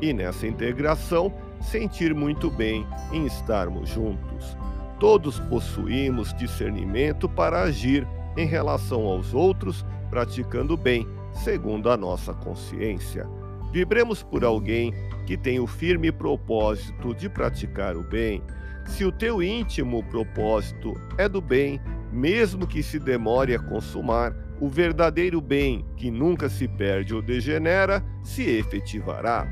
[0.00, 4.56] e nessa integração sentir muito bem em estarmos juntos.
[4.98, 13.26] Todos possuímos discernimento para agir em relação aos outros, praticando bem, segundo a nossa consciência.
[13.72, 14.94] Vibremos por alguém
[15.26, 18.42] que tem o firme propósito de praticar o bem.
[18.86, 21.80] Se o teu íntimo propósito é do bem,
[22.12, 28.02] mesmo que se demore a consumar, o verdadeiro bem, que nunca se perde ou degenera,
[28.22, 29.46] se efetivará.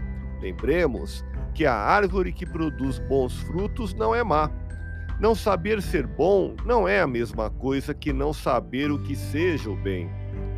[0.45, 4.51] Lembremos que a árvore que produz bons frutos não é má,
[5.19, 9.71] não saber ser bom não é a mesma coisa que não saber o que seja
[9.71, 10.11] o bem.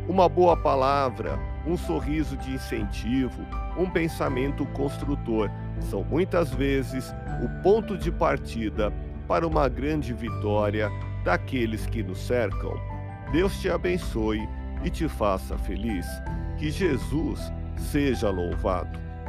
[0.05, 3.41] Uma boa palavra, um sorriso de incentivo,
[3.77, 5.49] um pensamento construtor
[5.79, 8.91] são muitas vezes o ponto de partida
[9.25, 10.91] para uma grande vitória
[11.23, 12.73] daqueles que nos cercam.
[13.31, 14.49] Deus te abençoe
[14.83, 16.05] e te faça feliz.
[16.57, 17.39] Que Jesus
[17.77, 19.06] seja louvado.